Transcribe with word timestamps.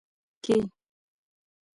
کښې 0.43 0.59